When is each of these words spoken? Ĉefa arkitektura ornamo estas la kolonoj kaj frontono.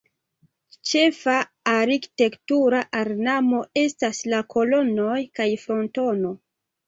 Ĉefa 0.91 1.35
arkitektura 1.73 2.79
ornamo 3.01 3.61
estas 3.83 4.21
la 4.33 4.39
kolonoj 4.55 5.21
kaj 5.41 5.49
frontono. 5.65 6.33